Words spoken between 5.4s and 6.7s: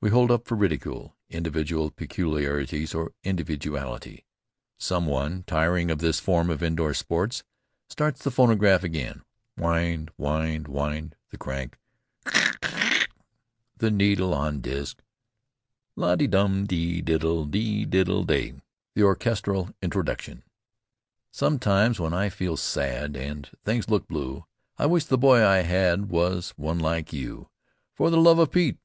tiring of this form of